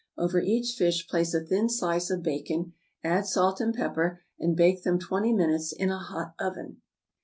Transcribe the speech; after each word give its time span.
Over 0.17 0.41
each 0.41 0.71
fish 0.79 1.07
place 1.07 1.31
a 1.35 1.41
thin 1.45 1.69
slice 1.69 2.09
of 2.09 2.23
bacon, 2.23 2.73
add 3.03 3.27
salt 3.27 3.61
and 3.61 3.71
pepper, 3.71 4.19
and 4.39 4.55
bake 4.57 4.81
them 4.81 4.97
twenty 4.97 5.31
minutes 5.31 5.71
in 5.71 5.91
a 5.91 5.99
hot 5.99 6.33
oven. 6.39 6.81